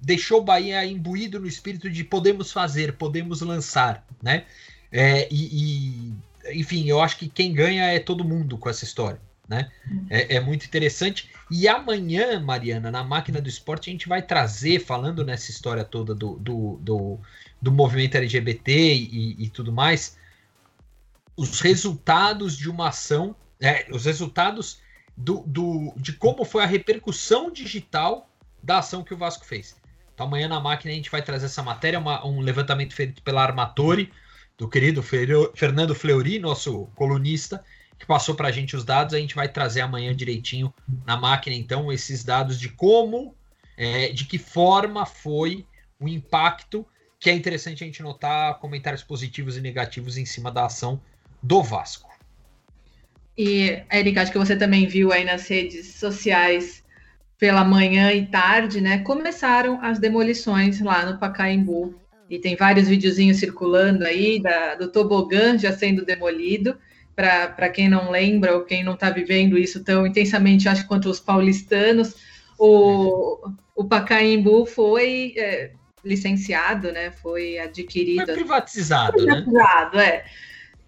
deixou 0.00 0.40
o 0.40 0.44
Bahia 0.44 0.84
imbuído 0.84 1.40
no 1.40 1.46
espírito 1.46 1.90
de 1.90 2.04
podemos 2.04 2.52
fazer, 2.52 2.92
podemos 2.94 3.40
lançar, 3.40 4.06
né? 4.22 4.44
É, 4.92 5.28
e, 5.30 6.12
e, 6.50 6.60
enfim, 6.60 6.86
eu 6.86 7.00
acho 7.00 7.18
que 7.18 7.28
quem 7.28 7.52
ganha 7.52 7.84
é 7.84 7.98
todo 7.98 8.24
mundo 8.24 8.56
com 8.56 8.68
essa 8.68 8.84
história, 8.84 9.20
né? 9.48 9.70
É, 10.08 10.36
é, 10.36 10.40
muito 10.40 10.66
interessante. 10.66 11.30
E 11.50 11.66
amanhã, 11.66 12.38
Mariana, 12.38 12.90
na 12.90 13.02
máquina 13.02 13.40
do 13.40 13.48
esporte, 13.48 13.90
a 13.90 13.92
gente 13.92 14.08
vai 14.08 14.22
trazer, 14.22 14.78
falando 14.80 15.24
nessa 15.24 15.50
história 15.50 15.84
toda 15.84 16.14
do, 16.14 16.36
do, 16.36 16.78
do, 16.80 17.20
do 17.60 17.72
movimento 17.72 18.16
LGBT 18.16 18.72
e, 18.72 19.44
e 19.44 19.50
tudo 19.50 19.72
mais, 19.72 20.16
os 21.36 21.60
resultados 21.60 22.56
de 22.56 22.70
uma 22.70 22.88
ação 22.88 23.34
é, 23.60 23.86
os 23.90 24.04
resultados 24.04 24.80
do, 25.16 25.42
do, 25.46 25.92
de 25.96 26.12
como 26.12 26.44
foi 26.44 26.62
a 26.62 26.66
repercussão 26.66 27.50
digital 27.50 28.30
da 28.62 28.78
ação 28.78 29.02
que 29.02 29.12
o 29.12 29.16
Vasco 29.16 29.44
fez. 29.44 29.76
Então 30.14 30.26
amanhã 30.26 30.48
na 30.48 30.60
máquina 30.60 30.92
a 30.92 30.96
gente 30.96 31.10
vai 31.10 31.22
trazer 31.22 31.46
essa 31.46 31.62
matéria, 31.62 31.98
uma, 31.98 32.24
um 32.26 32.40
levantamento 32.40 32.94
feito 32.94 33.22
pela 33.22 33.42
Armatori, 33.42 34.12
do 34.56 34.68
querido 34.68 35.02
Fernando 35.02 35.94
Fleury, 35.94 36.38
nosso 36.38 36.86
colunista, 36.96 37.64
que 37.96 38.04
passou 38.04 38.34
para 38.34 38.48
a 38.48 38.50
gente 38.50 38.74
os 38.74 38.84
dados. 38.84 39.14
A 39.14 39.18
gente 39.18 39.34
vai 39.34 39.48
trazer 39.48 39.80
amanhã 39.80 40.14
direitinho 40.14 40.74
na 41.06 41.16
máquina, 41.16 41.54
então, 41.54 41.92
esses 41.92 42.24
dados 42.24 42.58
de 42.58 42.68
como, 42.68 43.36
é, 43.76 44.08
de 44.08 44.24
que 44.24 44.36
forma 44.36 45.06
foi 45.06 45.64
o 46.00 46.08
impacto, 46.08 46.84
que 47.20 47.30
é 47.30 47.32
interessante 47.32 47.82
a 47.82 47.86
gente 47.86 48.02
notar 48.02 48.58
comentários 48.58 49.02
positivos 49.02 49.56
e 49.56 49.60
negativos 49.60 50.16
em 50.16 50.24
cima 50.24 50.50
da 50.50 50.66
ação 50.66 51.00
do 51.42 51.62
Vasco. 51.62 52.08
E, 53.36 53.82
Erika, 53.92 54.22
acho 54.22 54.32
que 54.32 54.38
você 54.38 54.56
também 54.56 54.86
viu 54.86 55.12
aí 55.12 55.24
nas 55.24 55.46
redes 55.48 55.94
sociais 55.94 56.84
pela 57.38 57.64
manhã 57.64 58.12
e 58.12 58.26
tarde, 58.26 58.80
né? 58.80 58.98
Começaram 58.98 59.80
as 59.80 59.98
demolições 59.98 60.80
lá 60.80 61.06
no 61.06 61.18
Pacaembu. 61.18 61.94
E 62.28 62.38
tem 62.38 62.56
vários 62.56 62.88
videozinhos 62.88 63.38
circulando 63.38 64.04
aí 64.04 64.42
da, 64.42 64.74
do 64.74 64.88
tobogã 64.90 65.56
já 65.56 65.72
sendo 65.72 66.04
demolido. 66.04 66.76
Para 67.14 67.68
quem 67.68 67.88
não 67.88 68.10
lembra 68.10 68.54
ou 68.54 68.64
quem 68.64 68.84
não 68.84 68.94
está 68.94 69.10
vivendo 69.10 69.58
isso 69.58 69.82
tão 69.82 70.06
intensamente, 70.06 70.68
acho 70.68 70.86
quanto 70.86 71.08
os 71.08 71.18
paulistanos, 71.18 72.14
o, 72.56 73.50
o 73.74 73.84
Pacaembu 73.84 74.66
foi 74.66 75.34
é, 75.36 75.72
licenciado, 76.08 76.90
né? 76.90 77.10
Foi 77.10 77.58
adquirido. 77.58 78.26
Foi 78.26 78.34
privatizado, 78.34 79.12
foi 79.12 79.26
privatizado 79.26 79.96
né? 79.96 80.22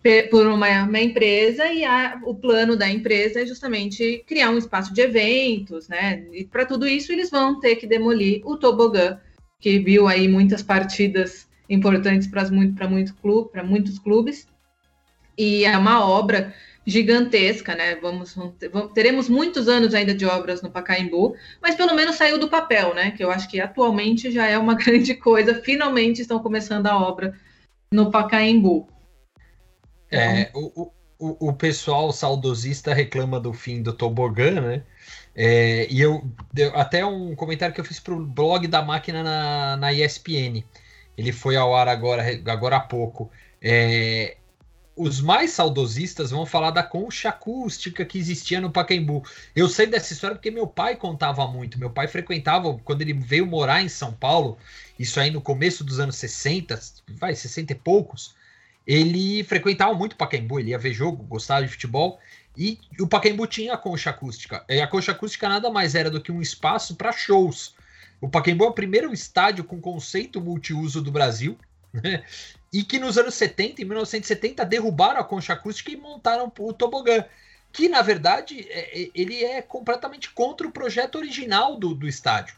é. 0.03 0.23
por 0.23 0.47
uma, 0.47 0.85
uma 0.85 1.00
empresa 1.00 1.67
e 1.67 1.85
a, 1.85 2.21
o 2.25 2.35
plano 2.35 2.77
da 2.77 2.89
empresa 2.89 3.43
é 3.43 3.47
justamente 3.47 4.25
criar 4.27 4.50
um 4.50 4.59
espaço 4.59 4.95
de 4.95 5.03
eventos, 5.03 5.89
né? 5.89 6.25
E 6.33 6.45
para 6.45 6.65
tudo 6.65 6.87
isso 6.89 7.12
eles 7.12 7.31
vão 7.31 7.61
ter 7.61 7.77
que 7.77 7.87
demolir 7.87 8.41
o 8.45 8.57
tobogã, 8.57 9.21
que 9.61 9.79
viu 9.79 10.09
aí 10.09 10.27
muitas 10.27 10.62
partidas 10.62 11.49
importantes 11.69 12.27
para 12.27 12.50
muito, 12.50 12.89
muito 12.89 13.15
clube, 13.17 13.62
muitos 13.62 13.99
clubes. 13.99 14.49
E 15.40 15.64
é 15.64 15.75
uma 15.75 16.04
obra 16.04 16.52
gigantesca, 16.87 17.75
né? 17.75 17.94
Vamos, 17.94 18.35
vamos, 18.35 18.92
teremos 18.92 19.26
muitos 19.26 19.68
anos 19.68 19.94
ainda 19.94 20.14
de 20.14 20.26
obras 20.26 20.61
no 20.61 20.70
Pacaembu, 20.70 21.35
mas 21.62 21.75
pelo 21.75 21.94
menos 21.94 22.16
saiu 22.16 22.38
do 22.38 22.50
papel, 22.50 22.94
né? 22.94 23.12
Que 23.12 23.25
eu 23.25 23.30
acho 23.30 23.49
que 23.49 23.59
atualmente 23.59 24.30
já 24.30 24.47
é 24.47 24.59
uma 24.59 24.75
grande 24.76 25.14
coisa. 25.14 25.62
Finalmente 25.62 26.20
estão 26.20 26.40
começando 26.40 26.88
a 26.88 26.99
obra 26.99 27.35
no 27.90 28.11
Pacaembu. 28.11 28.87
É, 30.11 30.50
o, 30.52 30.92
o, 31.18 31.49
o 31.49 31.52
pessoal 31.54 32.12
saudosista 32.12 32.92
reclama 32.92 33.40
do 33.40 33.54
fim 33.54 33.82
do 33.82 33.94
tobogã, 33.94 34.61
né? 34.61 34.82
É, 35.35 35.87
e 35.90 36.02
eu, 36.02 36.23
até 36.75 37.06
um 37.06 37.35
comentário 37.35 37.75
que 37.75 37.80
eu 37.80 37.85
fiz 37.85 37.99
para 37.99 38.12
o 38.12 38.26
blog 38.26 38.68
da 38.68 38.82
máquina 38.82 39.23
na, 39.23 39.76
na 39.78 39.90
ESPN. 39.90 40.62
Ele 41.16 41.32
foi 41.32 41.56
ao 41.56 41.75
ar 41.75 41.88
agora, 41.88 42.23
agora 42.47 42.76
há 42.76 42.80
pouco. 42.80 43.30
É, 43.62 44.37
os 45.00 45.19
mais 45.19 45.52
saudosistas 45.52 46.30
vão 46.30 46.45
falar 46.45 46.71
da 46.71 46.83
concha 46.83 47.30
acústica 47.30 48.04
que 48.04 48.19
existia 48.19 48.61
no 48.61 48.71
Pacaembu. 48.71 49.25
Eu 49.57 49.66
sei 49.66 49.87
dessa 49.87 50.12
história 50.12 50.37
porque 50.37 50.50
meu 50.50 50.66
pai 50.66 50.95
contava 50.95 51.47
muito. 51.49 51.78
Meu 51.78 51.88
pai 51.88 52.07
frequentava, 52.07 52.78
quando 52.85 53.00
ele 53.00 53.14
veio 53.14 53.47
morar 53.47 53.80
em 53.80 53.88
São 53.88 54.12
Paulo, 54.12 54.59
isso 54.99 55.19
aí 55.19 55.30
no 55.30 55.40
começo 55.40 55.83
dos 55.83 55.99
anos 55.99 56.16
60, 56.16 56.78
vai, 57.19 57.35
60 57.35 57.73
e 57.73 57.76
poucos, 57.76 58.35
ele 58.87 59.42
frequentava 59.45 59.95
muito 59.95 60.12
o 60.12 60.16
Pacaembu, 60.16 60.61
ele 60.61 60.71
ia 60.71 60.78
ver 60.78 60.92
jogo, 60.92 61.23
gostava 61.25 61.62
de 61.62 61.69
futebol, 61.69 62.21
e 62.54 62.78
o 62.99 63.07
Pacaembu 63.07 63.47
tinha 63.47 63.73
a 63.73 63.78
concha 63.78 64.11
acústica. 64.11 64.62
E 64.69 64.83
a 64.83 64.87
concha 64.87 65.12
acústica 65.12 65.49
nada 65.49 65.71
mais 65.71 65.95
era 65.95 66.11
do 66.11 66.21
que 66.21 66.30
um 66.30 66.42
espaço 66.42 66.95
para 66.95 67.11
shows. 67.11 67.75
O 68.21 68.28
Pacaembu 68.28 68.64
é 68.64 68.69
o 68.69 68.75
primeiro 68.75 69.14
estádio 69.14 69.64
com 69.64 69.80
conceito 69.80 70.42
multiuso 70.42 71.00
do 71.00 71.11
Brasil, 71.11 71.57
né? 71.90 72.23
E 72.73 72.85
que 72.85 72.99
nos 72.99 73.19
anos 73.19 73.35
70, 73.35 73.83
em 73.83 73.85
1970, 73.85 74.65
derrubaram 74.65 75.21
a 75.21 75.25
concha 75.25 75.53
acústica 75.53 75.91
e 75.91 75.97
montaram 75.97 76.53
o 76.59 76.73
tobogã. 76.73 77.25
Que, 77.73 77.89
na 77.89 78.03
verdade, 78.03 78.67
é, 78.69 79.03
é, 79.03 79.11
ele 79.15 79.45
é 79.45 79.62
completamente 79.62 80.31
contra 80.31 80.67
o 80.67 80.73
projeto 80.73 81.17
original 81.17 81.77
do, 81.77 81.95
do 81.95 82.09
estádio, 82.09 82.57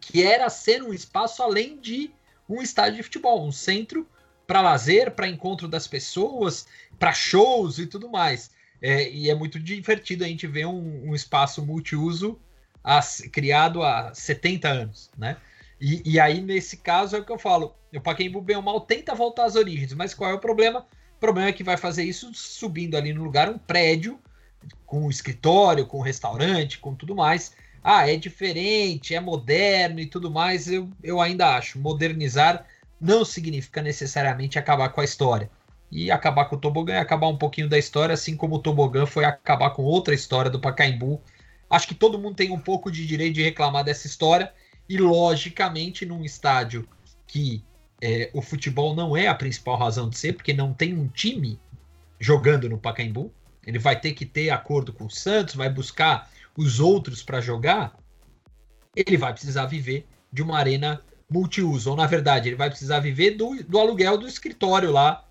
que 0.00 0.22
era 0.22 0.48
ser 0.48 0.82
um 0.82 0.92
espaço 0.92 1.42
além 1.42 1.78
de 1.78 2.10
um 2.48 2.62
estádio 2.62 2.96
de 2.96 3.02
futebol, 3.02 3.46
um 3.46 3.52
centro 3.52 4.06
para 4.46 4.60
lazer, 4.60 5.10
para 5.12 5.28
encontro 5.28 5.66
das 5.66 5.86
pessoas, 5.86 6.66
para 6.98 7.12
shows 7.12 7.78
e 7.78 7.86
tudo 7.86 8.08
mais. 8.08 8.50
É, 8.80 9.10
e 9.10 9.30
é 9.30 9.34
muito 9.34 9.58
divertido 9.58 10.24
a 10.24 10.28
gente 10.28 10.46
ver 10.46 10.66
um, 10.66 11.10
um 11.10 11.14
espaço 11.14 11.64
multiuso 11.64 12.38
criado 13.32 13.82
há 13.82 14.14
70 14.14 14.68
anos, 14.68 15.10
né? 15.18 15.36
E, 15.80 16.02
e, 16.04 16.20
aí, 16.20 16.40
nesse 16.40 16.78
caso, 16.78 17.16
é 17.16 17.20
o 17.20 17.24
que 17.24 17.32
eu 17.32 17.38
falo. 17.38 17.74
O 17.94 18.00
Pacaembu, 18.00 18.40
bem 18.40 18.56
ou 18.56 18.62
mal, 18.62 18.80
tenta 18.80 19.14
voltar 19.14 19.44
às 19.44 19.56
origens. 19.56 19.92
Mas 19.92 20.14
qual 20.14 20.30
é 20.30 20.34
o 20.34 20.38
problema? 20.38 20.86
O 21.16 21.20
problema 21.20 21.48
é 21.48 21.52
que 21.52 21.64
vai 21.64 21.76
fazer 21.76 22.04
isso 22.04 22.30
subindo 22.34 22.96
ali 22.96 23.12
no 23.12 23.24
lugar 23.24 23.48
um 23.48 23.58
prédio 23.58 24.18
com 24.84 25.08
escritório, 25.10 25.86
com 25.86 26.00
restaurante, 26.00 26.78
com 26.78 26.94
tudo 26.94 27.14
mais. 27.14 27.54
Ah, 27.82 28.08
é 28.08 28.16
diferente, 28.16 29.14
é 29.14 29.20
moderno 29.20 30.00
e 30.00 30.06
tudo 30.06 30.30
mais. 30.30 30.68
Eu, 30.68 30.90
eu 31.02 31.20
ainda 31.20 31.56
acho. 31.56 31.78
Modernizar 31.78 32.66
não 33.00 33.24
significa 33.24 33.82
necessariamente 33.82 34.58
acabar 34.58 34.88
com 34.88 35.00
a 35.00 35.04
história. 35.04 35.50
E 35.90 36.10
acabar 36.10 36.46
com 36.46 36.56
o 36.56 36.58
tobogã 36.58 36.94
é 36.94 36.98
acabar 36.98 37.28
um 37.28 37.36
pouquinho 37.36 37.68
da 37.68 37.78
história, 37.78 38.12
assim 38.12 38.36
como 38.36 38.56
o 38.56 38.58
tobogã 38.58 39.06
foi 39.06 39.24
acabar 39.24 39.70
com 39.70 39.82
outra 39.82 40.14
história 40.14 40.50
do 40.50 40.60
Pacaembu. 40.60 41.20
Acho 41.70 41.86
que 41.86 41.94
todo 41.94 42.18
mundo 42.18 42.36
tem 42.36 42.50
um 42.50 42.58
pouco 42.58 42.90
de 42.90 43.06
direito 43.06 43.34
de 43.34 43.42
reclamar 43.42 43.84
dessa 43.84 44.06
história. 44.06 44.52
E, 44.88 44.98
logicamente, 44.98 46.06
num 46.06 46.24
estádio 46.24 46.88
que 47.26 47.64
é, 48.00 48.30
o 48.32 48.42
futebol 48.42 48.94
não 48.94 49.16
é 49.16 49.26
a 49.26 49.34
principal 49.34 49.76
razão 49.76 50.08
de 50.08 50.18
ser, 50.18 50.34
porque 50.34 50.52
não 50.52 50.72
tem 50.72 50.94
um 50.94 51.08
time 51.08 51.58
jogando 52.20 52.68
no 52.68 52.78
Pacaembu, 52.78 53.32
ele 53.66 53.78
vai 53.78 53.98
ter 53.98 54.12
que 54.12 54.24
ter 54.24 54.50
acordo 54.50 54.92
com 54.92 55.06
o 55.06 55.10
Santos, 55.10 55.54
vai 55.54 55.68
buscar 55.68 56.30
os 56.56 56.78
outros 56.80 57.22
para 57.22 57.40
jogar, 57.40 57.96
ele 58.94 59.16
vai 59.16 59.32
precisar 59.32 59.66
viver 59.66 60.06
de 60.32 60.42
uma 60.42 60.56
arena 60.56 61.02
multiuso. 61.28 61.90
Ou, 61.90 61.96
na 61.96 62.06
verdade, 62.06 62.48
ele 62.48 62.56
vai 62.56 62.70
precisar 62.70 63.00
viver 63.00 63.32
do, 63.32 63.62
do 63.64 63.78
aluguel 63.78 64.16
do 64.16 64.26
escritório 64.26 64.90
lá 64.90 65.24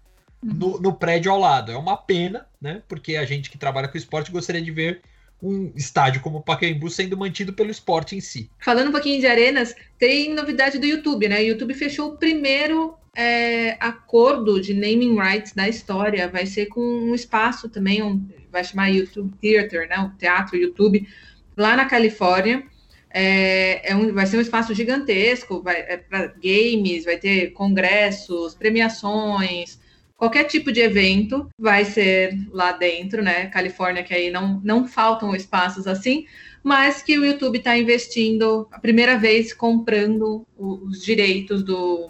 no, 0.43 0.79
no, 0.79 0.93
prédio 0.93 1.31
ao 1.31 1.39
lado. 1.39 1.71
É 1.71 1.77
uma 1.77 1.97
pena, 1.97 2.45
né? 2.61 2.83
Porque 2.87 3.15
a 3.15 3.25
gente 3.25 3.49
que 3.49 3.57
trabalha 3.57 3.87
com 3.87 3.97
esporte 3.97 4.31
gostaria 4.31 4.61
de 4.61 4.71
ver 4.71 5.01
um 5.41 5.71
estádio 5.75 6.21
como 6.21 6.39
o 6.39 6.41
Pacaembu 6.41 6.89
sendo 6.89 7.17
mantido 7.17 7.53
pelo 7.53 7.69
esporte 7.69 8.15
em 8.15 8.21
si. 8.21 8.49
Falando 8.59 8.89
um 8.89 8.91
pouquinho 8.91 9.19
de 9.19 9.27
arenas, 9.27 9.75
tem 9.97 10.33
novidade 10.33 10.79
do 10.79 10.85
YouTube, 10.85 11.27
né? 11.27 11.39
O 11.39 11.47
YouTube 11.47 11.73
fechou 11.73 12.13
o 12.13 12.17
primeiro 12.17 12.95
é, 13.15 13.77
acordo 13.79 14.59
de 14.59 14.73
naming 14.73 15.19
rights 15.19 15.53
da 15.53 15.67
história. 15.67 16.27
Vai 16.27 16.45
ser 16.45 16.67
com 16.67 16.81
um 16.81 17.13
espaço 17.13 17.69
também, 17.69 18.01
um, 18.01 18.27
vai 18.51 18.63
chamar 18.63 18.89
YouTube 18.89 19.33
Theater, 19.39 19.87
né? 19.87 19.99
O 19.99 20.17
teatro 20.17 20.57
YouTube, 20.57 21.07
lá 21.55 21.75
na 21.75 21.85
Califórnia. 21.85 22.63
É, 23.09 23.91
é 23.91 23.95
um, 23.95 24.13
vai 24.13 24.25
ser 24.25 24.37
um 24.37 24.41
espaço 24.41 24.73
gigantesco, 24.73 25.61
vai 25.61 25.77
é 25.77 25.95
para 25.95 26.27
games, 26.27 27.05
vai 27.05 27.17
ter 27.17 27.51
congressos, 27.51 28.53
premiações, 28.53 29.79
qualquer 30.17 30.45
tipo 30.45 30.71
de 30.71 30.81
evento 30.81 31.47
vai 31.59 31.85
ser 31.85 32.37
lá 32.51 32.71
dentro, 32.71 33.21
né? 33.21 33.47
Califórnia, 33.47 34.03
que 34.03 34.13
aí 34.13 34.31
não, 34.31 34.61
não 34.63 34.87
faltam 34.87 35.35
espaços 35.35 35.87
assim, 35.87 36.25
mas 36.63 37.01
que 37.01 37.17
o 37.19 37.25
YouTube 37.25 37.57
está 37.57 37.77
investindo 37.77 38.67
a 38.71 38.79
primeira 38.79 39.17
vez 39.17 39.53
comprando 39.53 40.45
os 40.57 41.03
direitos 41.03 41.63
do, 41.63 42.09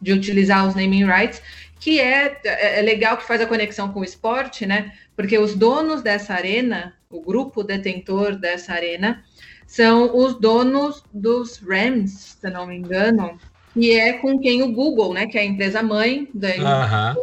de 0.00 0.12
utilizar 0.12 0.66
os 0.66 0.74
naming 0.74 1.04
rights, 1.04 1.40
que 1.78 2.00
é, 2.00 2.40
é, 2.44 2.78
é 2.80 2.82
legal 2.82 3.16
que 3.16 3.26
faz 3.26 3.40
a 3.40 3.46
conexão 3.46 3.92
com 3.92 4.00
o 4.00 4.04
esporte, 4.04 4.66
né? 4.66 4.92
Porque 5.16 5.38
os 5.38 5.54
donos 5.54 6.02
dessa 6.02 6.34
arena, 6.34 6.94
o 7.08 7.20
grupo 7.20 7.62
detentor 7.62 8.36
dessa 8.36 8.72
arena, 8.72 9.24
são 9.66 10.16
os 10.16 10.38
donos 10.38 11.02
dos 11.12 11.56
Rams, 11.56 12.36
se 12.40 12.50
não 12.50 12.66
me 12.66 12.76
engano, 12.76 13.38
e 13.74 13.90
é 13.90 14.14
com 14.14 14.38
quem 14.38 14.62
o 14.62 14.72
Google, 14.72 15.14
né, 15.14 15.26
que 15.26 15.38
é 15.38 15.42
a 15.42 15.44
empresa 15.44 15.82
mãe, 15.82 16.28
da, 16.34 17.16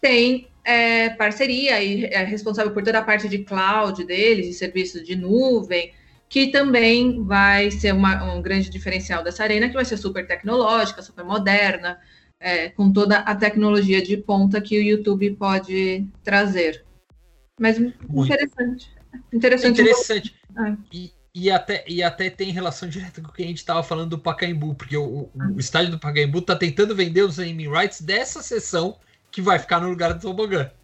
tem 0.00 0.48
é, 0.64 1.10
parceria 1.10 1.82
e 1.82 2.04
é 2.04 2.24
responsável 2.24 2.72
por 2.72 2.82
toda 2.82 2.98
a 2.98 3.02
parte 3.02 3.28
de 3.28 3.38
cloud 3.38 4.04
deles, 4.04 4.46
de 4.46 4.54
serviços 4.54 5.04
de 5.04 5.16
nuvem, 5.16 5.92
que 6.28 6.48
também 6.48 7.24
vai 7.24 7.70
ser 7.70 7.92
uma, 7.94 8.34
um 8.34 8.42
grande 8.42 8.68
diferencial 8.68 9.24
dessa 9.24 9.42
arena, 9.42 9.68
que 9.68 9.74
vai 9.74 9.84
ser 9.84 9.96
super 9.96 10.26
tecnológica, 10.26 11.02
super 11.02 11.24
moderna, 11.24 11.98
é, 12.38 12.68
com 12.68 12.92
toda 12.92 13.18
a 13.18 13.34
tecnologia 13.34 14.02
de 14.02 14.16
ponta 14.16 14.60
que 14.60 14.78
o 14.78 14.82
YouTube 14.82 15.30
pode 15.36 16.06
trazer. 16.22 16.84
Mas 17.58 17.78
Muito. 17.78 18.24
interessante. 18.24 18.90
Interessante. 19.32 19.80
Interessante. 19.80 20.34
É. 20.56 20.76
E, 20.92 21.10
e 21.34 21.50
até, 21.50 21.84
e 21.86 22.02
até 22.02 22.30
tem 22.30 22.50
relação 22.50 22.88
direta 22.88 23.20
com 23.20 23.28
o 23.28 23.32
que 23.32 23.42
a 23.42 23.46
gente 23.46 23.58
estava 23.58 23.82
falando 23.82 24.10
do 24.10 24.18
Pacaembu, 24.18 24.74
porque 24.74 24.96
o, 24.96 25.30
o, 25.34 25.58
estádio 25.58 25.92
do 25.92 25.98
Pacaembu 25.98 26.38
está 26.38 26.56
tentando 26.56 26.94
vender 26.94 27.22
os 27.22 27.38
naming 27.38 27.70
rights 27.70 28.00
dessa 28.00 28.42
sessão 28.42 28.98
que 29.30 29.42
vai 29.42 29.58
ficar 29.58 29.80
no 29.80 29.88
lugar 29.88 30.14
do 30.14 30.20
tobogã. 30.20 30.70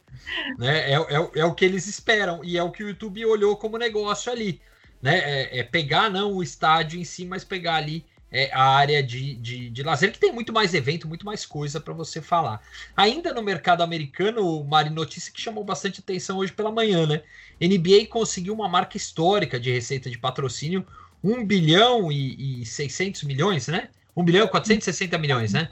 Né? 0.59 0.93
É, 0.93 0.95
é, 0.95 1.31
é, 1.41 1.45
o 1.45 1.55
que 1.55 1.65
eles 1.65 1.87
esperam 1.87 2.43
e 2.43 2.57
é 2.57 2.63
o 2.63 2.71
que 2.71 2.83
o 2.83 2.89
YouTube 2.89 3.27
olhou 3.27 3.57
como 3.57 3.77
negócio 3.77 4.33
ali. 4.33 4.63
Né? 5.03 5.19
É, 5.19 5.59
é 5.59 5.63
pegar 5.65 6.09
não 6.09 6.33
o 6.33 6.43
estádio 6.43 6.99
em 6.99 7.05
si, 7.05 7.27
mas 7.27 7.45
pegar 7.45 7.75
ali 7.75 8.07
é, 8.35 8.51
a 8.53 8.65
área 8.65 9.01
de, 9.01 9.37
de, 9.37 9.71
de 9.71 9.83
lazer, 9.85 10.11
que 10.11 10.19
tem 10.19 10.33
muito 10.33 10.53
mais 10.53 10.75
evento, 10.75 11.07
muito 11.07 11.25
mais 11.25 11.47
coisa 11.47 11.79
para 11.79 11.95
você 11.95 12.21
falar. 12.21 12.61
Ainda 12.97 13.33
no 13.33 13.41
mercado 13.41 13.81
americano, 13.81 14.65
Mari, 14.65 14.91
notícia 14.91 15.33
que 15.33 15.41
chamou 15.41 15.63
bastante 15.63 16.01
atenção 16.01 16.39
hoje 16.39 16.51
pela 16.51 16.73
manhã, 16.73 17.07
né? 17.07 17.23
NBA 17.61 18.09
conseguiu 18.11 18.53
uma 18.53 18.69
marca 18.69 18.97
histórica 18.97 19.59
de 19.61 19.71
receita 19.71 20.11
de 20.11 20.19
patrocínio, 20.19 20.85
1 21.23 21.47
bilhão 21.47 22.11
e, 22.11 22.63
e 22.63 22.67
600 22.67 23.23
milhões, 23.23 23.69
né? 23.69 23.89
1 24.17 24.25
bilhão 24.25 24.47
e 24.47 24.49
460 24.49 25.17
milhões, 25.17 25.53
né? 25.53 25.69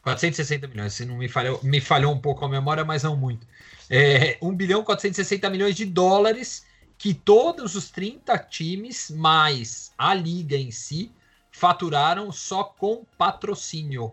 460 0.00 0.68
milhões, 0.68 0.92
se 0.92 1.04
não 1.04 1.16
me 1.16 1.28
falhou, 1.28 1.58
me 1.64 1.80
falhou 1.80 2.12
um 2.12 2.18
pouco 2.18 2.44
a 2.44 2.48
memória, 2.48 2.84
mas 2.84 3.02
não 3.02 3.16
muito. 3.16 3.44
É, 3.90 4.38
1 4.40 4.54
bilhão 4.54 4.82
e 4.82 4.84
460 4.84 5.50
milhões 5.50 5.74
de 5.74 5.84
dólares 5.84 6.64
que 6.96 7.12
todos 7.12 7.74
os 7.74 7.90
30 7.90 8.38
times, 8.38 9.10
mais 9.10 9.92
a 9.98 10.14
liga 10.14 10.56
em 10.56 10.70
si, 10.70 11.10
faturaram 11.54 12.32
só 12.32 12.64
com 12.64 13.04
patrocínio, 13.16 14.12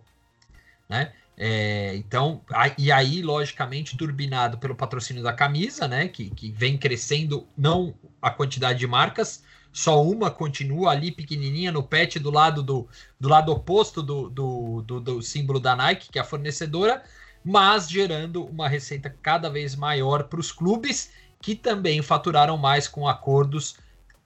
né? 0.87 1.11
É, 1.35 1.95
então, 1.95 2.41
a, 2.51 2.71
e 2.77 2.91
aí, 2.91 3.23
logicamente, 3.23 3.97
turbinado 3.97 4.59
pelo 4.59 4.75
patrocínio 4.75 5.23
da 5.23 5.33
camisa, 5.33 5.87
né? 5.87 6.07
Que, 6.07 6.29
que 6.29 6.51
vem 6.51 6.77
crescendo, 6.77 7.47
não 7.57 7.95
a 8.21 8.29
quantidade 8.29 8.77
de 8.77 8.85
marcas, 8.85 9.43
só 9.73 10.03
uma 10.03 10.29
continua 10.29 10.91
ali 10.91 11.11
pequenininha 11.11 11.71
no 11.71 11.81
pet 11.81 12.19
do 12.19 12.29
lado 12.29 12.61
do, 12.61 12.87
do 13.19 13.27
lado 13.27 13.51
oposto 13.51 14.03
do, 14.03 14.29
do, 14.29 14.83
do, 14.83 14.99
do 14.99 15.21
símbolo 15.23 15.59
da 15.59 15.75
Nike, 15.75 16.11
que 16.11 16.19
é 16.19 16.21
a 16.21 16.25
fornecedora, 16.25 17.03
mas 17.43 17.89
gerando 17.89 18.45
uma 18.45 18.69
receita 18.69 19.09
cada 19.19 19.49
vez 19.49 19.75
maior 19.75 20.25
para 20.25 20.39
os 20.39 20.51
clubes 20.51 21.09
que 21.41 21.55
também 21.55 22.03
faturaram 22.03 22.55
mais 22.55 22.87
com 22.87 23.07
acordos 23.07 23.77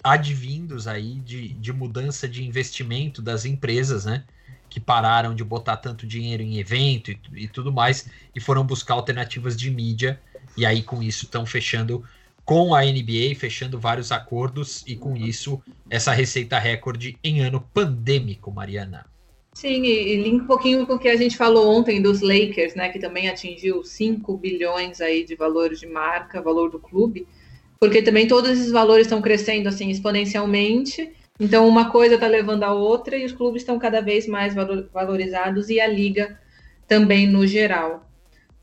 advindos 0.06 0.88
aí 0.88 1.16
de, 1.16 1.50
de 1.50 1.74
mudança 1.74 2.30
de 2.30 2.46
investimento 2.46 3.24
das 3.24 3.44
empresas, 3.44 4.06
né? 4.06 4.24
Que 4.70 4.80
pararam 4.80 5.34
de 5.34 5.44
botar 5.44 5.78
tanto 5.78 6.06
dinheiro 6.06 6.44
em 6.44 6.60
evento 6.60 7.10
e, 7.10 7.20
e 7.34 7.48
tudo 7.48 7.74
mais 7.74 8.08
e 8.36 8.40
foram 8.40 8.64
buscar 8.64 8.94
alternativas 8.94 9.58
de 9.58 9.72
mídia. 9.72 10.22
E 10.56 10.64
aí, 10.64 10.84
com 10.84 11.02
isso, 11.02 11.26
estão 11.26 11.44
fechando 11.44 12.04
com 12.46 12.76
a 12.76 12.84
NBA, 12.86 13.36
fechando 13.36 13.80
vários 13.80 14.12
acordos 14.12 14.84
e 14.86 14.96
com 14.96 15.18
isso, 15.18 15.60
essa 15.90 16.14
receita 16.14 16.60
recorde 16.60 17.18
em 17.24 17.42
ano 17.42 17.60
pandêmico, 17.74 18.52
Mariana. 18.52 19.08
Sim, 19.56 19.84
e, 19.84 20.28
e 20.28 20.34
um 20.36 20.46
pouquinho 20.46 20.86
com 20.86 20.94
o 20.94 21.00
que 21.00 21.08
a 21.08 21.16
gente 21.16 21.36
falou 21.36 21.76
ontem 21.76 22.00
dos 22.00 22.22
Lakers, 22.22 22.76
né, 22.76 22.90
que 22.90 23.00
também 23.00 23.28
atingiu 23.28 23.84
5 23.84 24.38
bilhões 24.38 25.02
aí 25.02 25.26
de 25.26 25.34
valores 25.34 25.80
de 25.80 25.88
marca, 25.88 26.42
valor 26.42 26.70
do 26.70 26.78
clube, 26.78 27.26
porque 27.80 28.02
também 28.02 28.28
todos 28.28 28.52
esses 28.52 28.72
valores 28.72 29.06
estão 29.06 29.22
crescendo 29.22 29.70
assim 29.70 29.90
exponencialmente. 29.90 31.14
Então 31.40 31.68
uma 31.68 31.90
coisa 31.90 32.16
está 32.16 32.28
levando 32.28 32.64
a 32.64 32.74
outra 32.74 33.18
e 33.18 33.26
os 33.26 33.32
clubes 33.32 33.62
estão 33.62 33.78
cada 33.78 34.02
vez 34.02 34.28
mais 34.28 34.54
valorizados 34.94 35.70
e 35.70 35.80
a 35.80 35.88
liga 35.88 36.40
também 36.88 37.28
no 37.28 37.46
geral. 37.46 38.10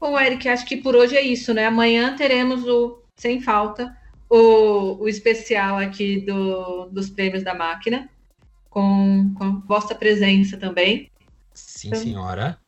Bom, 0.00 0.18
Eric, 0.18 0.48
acho 0.48 0.66
que 0.66 0.76
por 0.76 0.96
hoje 0.96 1.16
é 1.16 1.22
isso, 1.22 1.52
né? 1.54 1.66
Amanhã 1.66 2.16
teremos 2.16 2.66
o 2.66 3.00
sem 3.14 3.40
falta 3.40 3.96
o, 4.28 5.02
o 5.02 5.08
especial 5.08 5.76
aqui 5.76 6.20
do, 6.20 6.86
dos 6.86 7.10
prêmios 7.10 7.44
da 7.44 7.54
máquina 7.54 8.08
com, 8.70 9.32
com 9.34 9.60
vossa 9.60 9.94
presença 9.94 10.56
também. 10.56 11.10
Sim, 11.52 11.88
então, 11.88 12.00
senhora. 12.00 12.58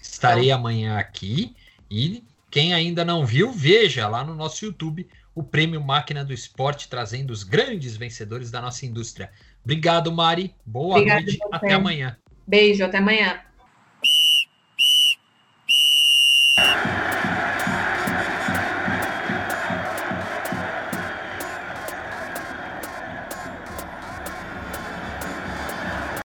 Estarei 0.00 0.46
então, 0.46 0.58
amanhã 0.58 0.96
aqui 0.96 1.54
e 1.90 2.22
quem 2.50 2.72
ainda 2.72 3.04
não 3.04 3.26
viu, 3.26 3.50
veja 3.50 4.06
lá 4.08 4.22
no 4.22 4.34
nosso 4.34 4.64
YouTube 4.64 5.08
o 5.34 5.42
Prêmio 5.42 5.80
Máquina 5.82 6.24
do 6.24 6.32
Esporte, 6.32 6.88
trazendo 6.88 7.30
os 7.30 7.42
grandes 7.42 7.96
vencedores 7.96 8.50
da 8.50 8.60
nossa 8.60 8.84
indústria. 8.84 9.30
Obrigado, 9.64 10.12
Mari. 10.12 10.54
Boa 10.64 10.96
Obrigado 10.96 11.24
noite. 11.24 11.38
Até 11.50 11.72
amanhã. 11.74 12.16
Beijo, 12.46 12.84
até 12.84 12.98
amanhã. 12.98 13.40